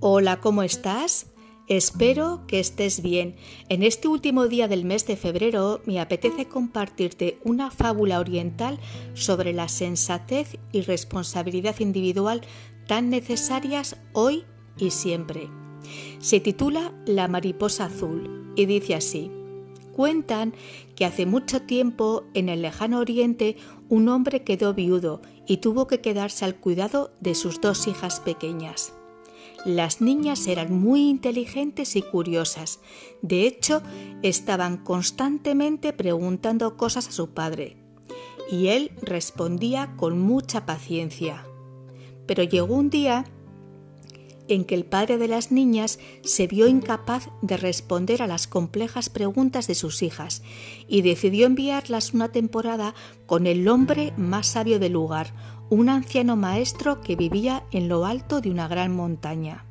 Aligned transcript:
Hola, 0.00 0.38
¿cómo 0.40 0.62
estás? 0.62 1.26
Espero 1.66 2.46
que 2.46 2.60
estés 2.60 3.02
bien. 3.02 3.34
En 3.68 3.82
este 3.82 4.06
último 4.06 4.46
día 4.46 4.68
del 4.68 4.84
mes 4.84 5.04
de 5.08 5.16
febrero 5.16 5.80
me 5.86 5.98
apetece 5.98 6.46
compartirte 6.46 7.40
una 7.42 7.72
fábula 7.72 8.20
oriental 8.20 8.78
sobre 9.14 9.52
la 9.52 9.66
sensatez 9.66 10.56
y 10.70 10.82
responsabilidad 10.82 11.80
individual 11.80 12.42
tan 12.86 13.10
necesarias 13.10 13.96
hoy 14.12 14.44
y 14.76 14.90
siempre. 14.90 15.50
Se 16.20 16.38
titula 16.38 16.92
La 17.04 17.26
mariposa 17.26 17.86
azul 17.86 18.52
y 18.54 18.66
dice 18.66 18.94
así. 18.94 19.32
Cuentan 19.92 20.54
que 20.94 21.06
hace 21.06 21.26
mucho 21.26 21.62
tiempo 21.62 22.22
en 22.34 22.48
el 22.48 22.62
lejano 22.62 23.00
oriente 23.00 23.56
un 23.88 24.08
hombre 24.08 24.44
quedó 24.44 24.74
viudo 24.74 25.22
y 25.44 25.56
tuvo 25.56 25.88
que 25.88 26.00
quedarse 26.00 26.44
al 26.44 26.54
cuidado 26.54 27.10
de 27.18 27.34
sus 27.34 27.60
dos 27.60 27.88
hijas 27.88 28.20
pequeñas. 28.20 28.92
Las 29.64 30.00
niñas 30.00 30.46
eran 30.46 30.72
muy 30.72 31.08
inteligentes 31.08 31.96
y 31.96 32.02
curiosas. 32.02 32.80
De 33.22 33.46
hecho, 33.46 33.82
estaban 34.22 34.78
constantemente 34.78 35.92
preguntando 35.92 36.76
cosas 36.76 37.08
a 37.08 37.12
su 37.12 37.30
padre. 37.30 37.76
Y 38.50 38.68
él 38.68 38.92
respondía 39.02 39.94
con 39.96 40.20
mucha 40.20 40.64
paciencia. 40.64 41.44
Pero 42.26 42.44
llegó 42.44 42.74
un 42.74 42.88
día 42.88 43.24
en 44.48 44.64
que 44.64 44.74
el 44.74 44.84
padre 44.84 45.18
de 45.18 45.28
las 45.28 45.52
niñas 45.52 45.98
se 46.22 46.46
vio 46.46 46.66
incapaz 46.66 47.28
de 47.42 47.56
responder 47.56 48.22
a 48.22 48.26
las 48.26 48.46
complejas 48.46 49.10
preguntas 49.10 49.66
de 49.66 49.74
sus 49.74 50.02
hijas 50.02 50.42
y 50.88 51.02
decidió 51.02 51.46
enviarlas 51.46 52.14
una 52.14 52.30
temporada 52.30 52.94
con 53.26 53.46
el 53.46 53.68
hombre 53.68 54.12
más 54.16 54.46
sabio 54.46 54.78
del 54.78 54.92
lugar, 54.92 55.34
un 55.70 55.88
anciano 55.88 56.36
maestro 56.36 57.00
que 57.00 57.16
vivía 57.16 57.64
en 57.70 57.88
lo 57.88 58.06
alto 58.06 58.40
de 58.40 58.50
una 58.50 58.68
gran 58.68 58.94
montaña. 58.94 59.64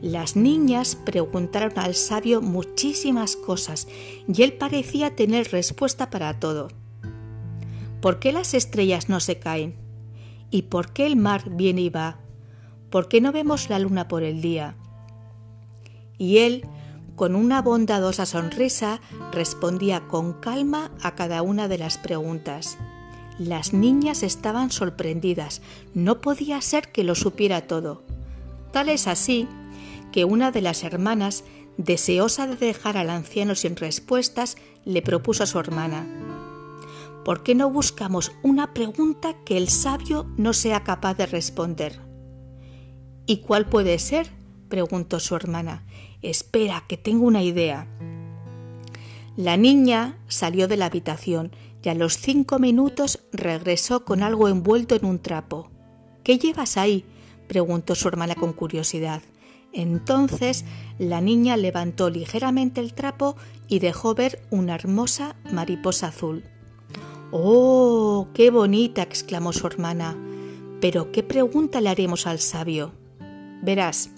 Las 0.00 0.36
niñas 0.36 0.94
preguntaron 0.94 1.72
al 1.76 1.94
sabio 1.94 2.40
muchísimas 2.40 3.36
cosas 3.36 3.88
y 4.28 4.42
él 4.42 4.52
parecía 4.52 5.16
tener 5.16 5.50
respuesta 5.50 6.10
para 6.10 6.38
todo. 6.38 6.68
¿Por 8.00 8.20
qué 8.20 8.32
las 8.32 8.54
estrellas 8.54 9.08
no 9.08 9.18
se 9.18 9.38
caen? 9.38 9.74
¿Y 10.50 10.62
por 10.62 10.92
qué 10.92 11.06
el 11.06 11.16
mar 11.16 11.50
viene 11.50 11.82
y 11.82 11.90
va? 11.90 12.20
¿Por 12.90 13.08
qué 13.08 13.20
no 13.20 13.32
vemos 13.32 13.68
la 13.68 13.78
luna 13.80 14.06
por 14.06 14.22
el 14.22 14.40
día? 14.40 14.76
Y 16.16 16.38
él, 16.38 16.64
con 17.16 17.34
una 17.34 17.60
bondadosa 17.60 18.24
sonrisa, 18.24 19.00
respondía 19.32 20.06
con 20.06 20.32
calma 20.32 20.92
a 21.02 21.16
cada 21.16 21.42
una 21.42 21.66
de 21.66 21.78
las 21.78 21.98
preguntas. 21.98 22.78
Las 23.38 23.72
niñas 23.72 24.24
estaban 24.24 24.72
sorprendidas, 24.72 25.62
no 25.94 26.20
podía 26.20 26.60
ser 26.60 26.90
que 26.90 27.04
lo 27.04 27.14
supiera 27.14 27.62
todo. 27.62 28.02
Tal 28.72 28.88
es 28.88 29.06
así 29.06 29.46
que 30.12 30.24
una 30.24 30.50
de 30.50 30.60
las 30.60 30.82
hermanas, 30.82 31.44
deseosa 31.76 32.48
de 32.48 32.56
dejar 32.56 32.96
al 32.96 33.10
anciano 33.10 33.54
sin 33.54 33.76
respuestas, 33.76 34.56
le 34.84 35.02
propuso 35.02 35.44
a 35.44 35.46
su 35.46 35.58
hermana, 35.60 36.06
¿por 37.24 37.44
qué 37.44 37.54
no 37.54 37.70
buscamos 37.70 38.32
una 38.42 38.74
pregunta 38.74 39.36
que 39.44 39.56
el 39.56 39.68
sabio 39.68 40.26
no 40.36 40.52
sea 40.52 40.82
capaz 40.82 41.14
de 41.14 41.26
responder? 41.26 42.00
¿Y 43.26 43.38
cuál 43.38 43.66
puede 43.66 43.98
ser? 43.98 44.30
preguntó 44.68 45.20
su 45.20 45.36
hermana. 45.36 45.84
Espera, 46.22 46.84
que 46.88 46.96
tengo 46.96 47.26
una 47.26 47.42
idea. 47.42 47.86
La 49.36 49.56
niña 49.56 50.18
salió 50.26 50.66
de 50.66 50.76
la 50.76 50.86
habitación 50.86 51.52
y 51.82 51.88
a 51.88 51.94
los 51.94 52.18
cinco 52.18 52.58
minutos 52.58 53.20
regresó 53.32 54.04
con 54.04 54.22
algo 54.22 54.48
envuelto 54.48 54.94
en 54.94 55.04
un 55.04 55.18
trapo. 55.18 55.70
¿Qué 56.22 56.38
llevas 56.38 56.76
ahí? 56.76 57.04
preguntó 57.46 57.94
su 57.94 58.08
hermana 58.08 58.34
con 58.34 58.52
curiosidad. 58.52 59.22
Entonces 59.72 60.64
la 60.98 61.20
niña 61.20 61.56
levantó 61.56 62.10
ligeramente 62.10 62.80
el 62.80 62.94
trapo 62.94 63.36
y 63.68 63.78
dejó 63.78 64.14
ver 64.14 64.42
una 64.50 64.74
hermosa 64.74 65.36
mariposa 65.52 66.08
azul. 66.08 66.44
¡Oh, 67.30 68.28
qué 68.34 68.50
bonita! 68.50 69.02
exclamó 69.02 69.52
su 69.52 69.66
hermana. 69.66 70.16
Pero 70.80 71.12
¿qué 71.12 71.22
pregunta 71.22 71.80
le 71.80 71.90
haremos 71.90 72.26
al 72.26 72.38
sabio? 72.38 72.92
Verás, 73.62 74.10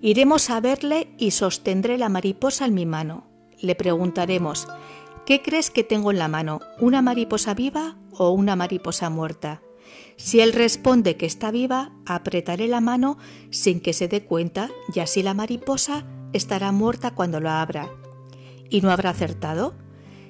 iremos 0.00 0.50
a 0.50 0.60
verle 0.60 1.08
y 1.18 1.30
sostendré 1.30 1.98
la 1.98 2.08
mariposa 2.08 2.66
en 2.66 2.74
mi 2.74 2.86
mano. 2.86 3.26
Le 3.60 3.74
preguntaremos, 3.74 4.68
¿Qué 5.26 5.40
crees 5.40 5.70
que 5.70 5.84
tengo 5.84 6.10
en 6.10 6.18
la 6.18 6.28
mano? 6.28 6.60
¿Una 6.80 7.00
mariposa 7.00 7.54
viva 7.54 7.96
o 8.10 8.30
una 8.30 8.56
mariposa 8.56 9.08
muerta? 9.08 9.62
Si 10.16 10.40
él 10.40 10.52
responde 10.52 11.16
que 11.16 11.24
está 11.24 11.50
viva, 11.50 11.92
apretaré 12.04 12.68
la 12.68 12.82
mano 12.82 13.16
sin 13.50 13.80
que 13.80 13.94
se 13.94 14.06
dé 14.06 14.26
cuenta 14.26 14.68
y 14.94 15.00
así 15.00 15.22
la 15.22 15.32
mariposa 15.32 16.04
estará 16.34 16.72
muerta 16.72 17.14
cuando 17.14 17.40
lo 17.40 17.48
abra. 17.48 17.90
¿Y 18.68 18.82
no 18.82 18.90
habrá 18.90 19.10
acertado? 19.10 19.74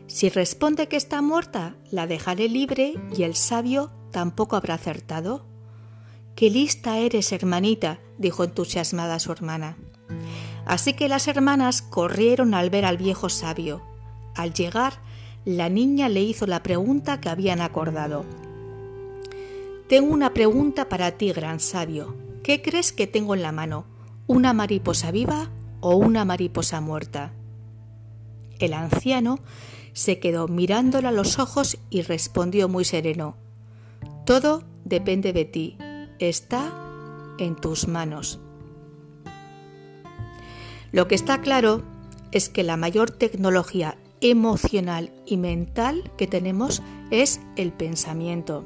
Si 0.06 0.28
responde 0.28 0.86
que 0.86 0.96
está 0.96 1.22
muerta, 1.22 1.74
la 1.90 2.06
dejaré 2.06 2.48
libre 2.48 2.94
y 3.16 3.24
el 3.24 3.34
sabio 3.34 3.90
tampoco 4.12 4.54
habrá 4.54 4.74
acertado. 4.74 5.44
Qué 6.36 6.50
lista 6.50 6.98
eres, 6.98 7.32
hermanita, 7.32 7.98
dijo 8.18 8.44
entusiasmada 8.44 9.18
su 9.18 9.32
hermana. 9.32 9.76
Así 10.66 10.92
que 10.94 11.08
las 11.08 11.26
hermanas 11.26 11.82
corrieron 11.82 12.54
al 12.54 12.70
ver 12.70 12.84
al 12.84 12.96
viejo 12.96 13.28
sabio. 13.28 13.93
Al 14.34 14.52
llegar, 14.52 14.94
la 15.44 15.68
niña 15.68 16.08
le 16.08 16.22
hizo 16.22 16.46
la 16.46 16.62
pregunta 16.62 17.20
que 17.20 17.28
habían 17.28 17.60
acordado. 17.60 18.24
Tengo 19.88 20.12
una 20.12 20.32
pregunta 20.32 20.88
para 20.88 21.12
ti, 21.12 21.32
gran 21.32 21.60
sabio. 21.60 22.16
¿Qué 22.42 22.62
crees 22.62 22.92
que 22.92 23.06
tengo 23.06 23.34
en 23.34 23.42
la 23.42 23.52
mano? 23.52 23.84
¿Una 24.26 24.52
mariposa 24.52 25.10
viva 25.10 25.50
o 25.80 25.96
una 25.96 26.24
mariposa 26.24 26.80
muerta? 26.80 27.32
El 28.58 28.72
anciano 28.72 29.38
se 29.92 30.18
quedó 30.18 30.48
mirándola 30.48 31.10
a 31.10 31.12
los 31.12 31.38
ojos 31.38 31.78
y 31.90 32.02
respondió 32.02 32.68
muy 32.68 32.84
sereno. 32.84 33.36
Todo 34.24 34.64
depende 34.84 35.32
de 35.32 35.44
ti. 35.44 35.78
Está 36.18 36.72
en 37.38 37.56
tus 37.56 37.86
manos. 37.86 38.40
Lo 40.92 41.08
que 41.08 41.14
está 41.14 41.40
claro 41.40 41.82
es 42.32 42.48
que 42.48 42.62
la 42.62 42.76
mayor 42.76 43.10
tecnología 43.10 43.98
emocional 44.24 45.12
y 45.26 45.36
mental 45.36 46.10
que 46.16 46.26
tenemos 46.26 46.82
es 47.10 47.40
el 47.56 47.72
pensamiento. 47.72 48.64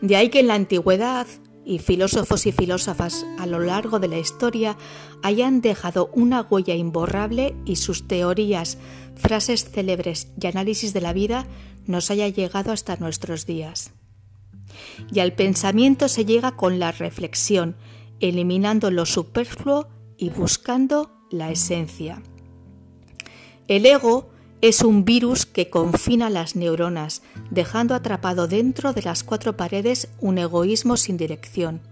De 0.00 0.16
ahí 0.16 0.30
que 0.30 0.40
en 0.40 0.48
la 0.48 0.54
antigüedad 0.54 1.28
y 1.64 1.78
filósofos 1.78 2.44
y 2.46 2.52
filósofas 2.52 3.24
a 3.38 3.46
lo 3.46 3.60
largo 3.60 4.00
de 4.00 4.08
la 4.08 4.18
historia 4.18 4.76
hayan 5.22 5.60
dejado 5.60 6.10
una 6.12 6.42
huella 6.42 6.74
imborrable 6.74 7.54
y 7.64 7.76
sus 7.76 8.08
teorías, 8.08 8.78
frases 9.14 9.70
célebres 9.70 10.28
y 10.40 10.46
análisis 10.48 10.92
de 10.92 11.00
la 11.00 11.12
vida 11.12 11.46
nos 11.86 12.10
haya 12.10 12.28
llegado 12.28 12.72
hasta 12.72 12.96
nuestros 12.96 13.46
días. 13.46 13.92
Y 15.12 15.20
al 15.20 15.34
pensamiento 15.34 16.08
se 16.08 16.24
llega 16.24 16.56
con 16.56 16.80
la 16.80 16.90
reflexión, 16.90 17.76
eliminando 18.18 18.90
lo 18.90 19.06
superfluo 19.06 19.86
y 20.18 20.30
buscando 20.30 21.12
la 21.30 21.52
esencia. 21.52 22.22
El 23.68 23.84
ego 23.84 24.28
es 24.60 24.82
un 24.82 25.04
virus 25.04 25.44
que 25.44 25.70
confina 25.70 26.30
las 26.30 26.56
neuronas, 26.56 27.22
dejando 27.50 27.94
atrapado 27.94 28.46
dentro 28.46 28.92
de 28.92 29.02
las 29.02 29.24
cuatro 29.24 29.56
paredes 29.56 30.08
un 30.20 30.38
egoísmo 30.38 30.96
sin 30.96 31.16
dirección. 31.16 31.82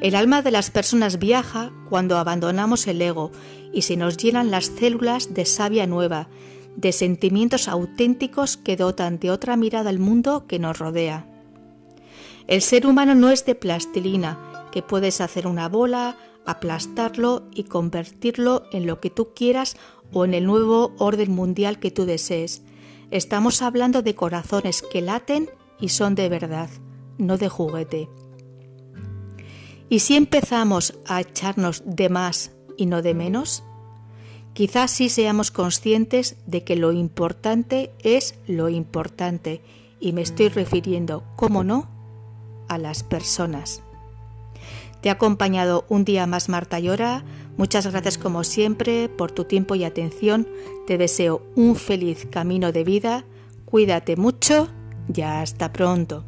El 0.00 0.14
alma 0.14 0.42
de 0.42 0.50
las 0.50 0.70
personas 0.70 1.18
viaja 1.18 1.72
cuando 1.88 2.18
abandonamos 2.18 2.86
el 2.86 3.00
ego 3.00 3.32
y 3.72 3.82
se 3.82 3.96
nos 3.96 4.16
llenan 4.16 4.50
las 4.50 4.66
células 4.66 5.34
de 5.34 5.44
savia 5.44 5.86
nueva, 5.86 6.28
de 6.76 6.92
sentimientos 6.92 7.68
auténticos 7.68 8.56
que 8.56 8.76
dotan 8.76 9.18
de 9.18 9.30
otra 9.30 9.56
mirada 9.56 9.90
al 9.90 9.98
mundo 9.98 10.46
que 10.46 10.58
nos 10.58 10.78
rodea. 10.78 11.26
El 12.46 12.62
ser 12.62 12.86
humano 12.86 13.14
no 13.14 13.30
es 13.30 13.44
de 13.44 13.54
plastilina, 13.54 14.68
que 14.70 14.82
puedes 14.82 15.20
hacer 15.20 15.46
una 15.46 15.68
bola, 15.68 16.16
aplastarlo 16.44 17.48
y 17.52 17.64
convertirlo 17.64 18.64
en 18.72 18.86
lo 18.86 19.00
que 19.00 19.10
tú 19.10 19.32
quieras 19.34 19.76
o 20.12 20.24
en 20.24 20.34
el 20.34 20.46
nuevo 20.46 20.94
orden 20.98 21.32
mundial 21.32 21.78
que 21.78 21.90
tú 21.90 22.06
desees. 22.06 22.62
Estamos 23.10 23.62
hablando 23.62 24.02
de 24.02 24.14
corazones 24.14 24.82
que 24.82 25.00
laten 25.00 25.48
y 25.80 25.90
son 25.90 26.14
de 26.14 26.28
verdad, 26.28 26.70
no 27.18 27.38
de 27.38 27.48
juguete. 27.48 28.08
¿Y 29.88 30.00
si 30.00 30.16
empezamos 30.16 30.98
a 31.06 31.20
echarnos 31.20 31.82
de 31.86 32.08
más 32.08 32.52
y 32.76 32.86
no 32.86 33.02
de 33.02 33.14
menos? 33.14 33.62
Quizás 34.52 34.90
sí 34.90 35.08
seamos 35.08 35.50
conscientes 35.50 36.36
de 36.46 36.64
que 36.64 36.76
lo 36.76 36.92
importante 36.92 37.92
es 38.02 38.36
lo 38.46 38.68
importante 38.68 39.60
y 40.00 40.12
me 40.12 40.22
estoy 40.22 40.48
refiriendo, 40.48 41.24
¿cómo 41.36 41.62
no?, 41.62 41.88
a 42.68 42.78
las 42.78 43.02
personas. 43.02 43.82
Te 45.00 45.10
ha 45.10 45.12
acompañado 45.12 45.84
un 45.88 46.04
día 46.04 46.26
más 46.26 46.48
Marta 46.48 46.80
Llora. 46.80 47.22
Muchas 47.56 47.86
gracias 47.86 48.18
como 48.18 48.44
siempre 48.44 49.08
por 49.08 49.32
tu 49.32 49.44
tiempo 49.44 49.74
y 49.74 49.84
atención. 49.84 50.46
Te 50.86 50.98
deseo 50.98 51.42
un 51.56 51.74
feliz 51.74 52.26
camino 52.30 52.70
de 52.70 52.84
vida. 52.84 53.24
Cuídate 53.64 54.16
mucho. 54.16 54.68
Ya 55.08 55.40
hasta 55.40 55.72
pronto. 55.72 56.24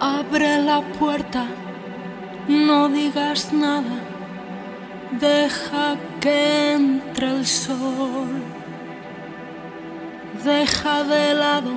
Abre 0.00 0.62
la 0.62 0.80
puerta, 0.98 1.46
no 2.48 2.88
digas 2.88 3.52
nada 3.52 4.09
deja 5.18 5.96
que 6.20 6.72
entre 6.74 7.30
el 7.30 7.46
sol. 7.46 8.42
Deja 10.44 11.04
de 11.04 11.34
lado 11.34 11.72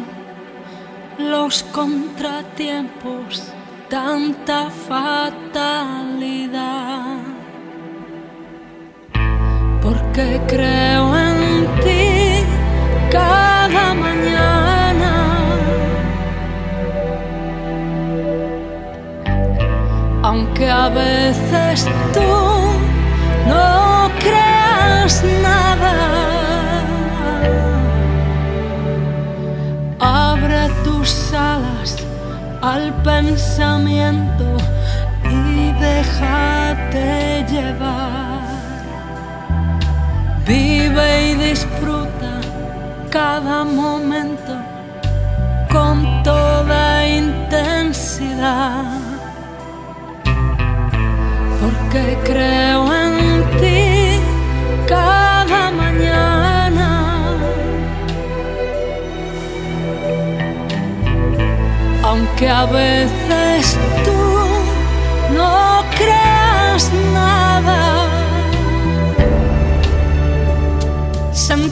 los 1.18 1.63
contratiempos, 1.63 3.51
tanta 3.89 4.69
fatalidad. 4.69 5.33
Porque 9.81 10.39
creo 10.47 11.18
en 11.18 11.65
ti 11.83 12.44
cada 13.12 13.94
mañana. 13.94 15.13
Aunque 20.24 20.69
a 20.69 20.88
veces 20.88 21.85
tú 22.13 22.63
no 23.48 24.10
creas 24.19 25.24
nada. 25.42 25.95
Abre 30.00 30.69
tus 30.84 31.34
alas 31.34 31.98
al 32.62 32.94
pensamiento 33.04 34.57
y 35.30 35.72
déjate 35.74 37.45
llevar. 37.50 38.44
Vive 40.45 41.31
y 41.31 41.36
disfruta 41.36 42.42
cada 43.10 43.63
momento 43.63 44.54
con 45.72 46.24
toda 46.24 47.07
intensidad. 47.07 49.00
Porque 51.62 52.18
creo 52.24 52.93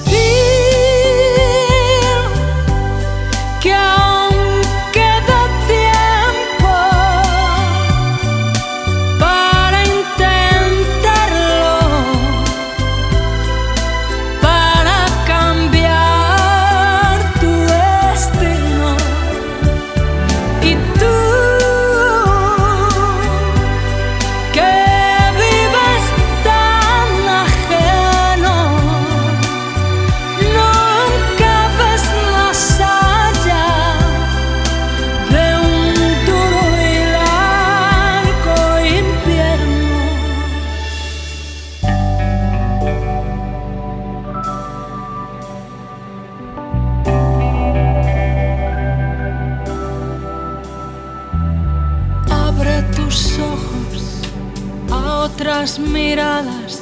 peace. 0.05 0.60
Ojos 53.11 54.21
a 54.89 55.19
otras 55.25 55.77
miradas 55.79 56.81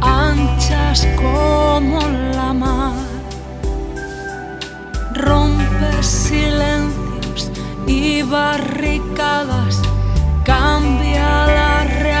anchas 0.00 1.06
como 1.16 1.98
la 2.34 2.52
mar. 2.52 2.92
Rompe 5.12 6.02
silencios 6.02 7.50
y 7.86 8.22
barricadas, 8.22 9.80
cambia 10.44 11.46
la 11.46 11.84
realidad. 11.84 12.15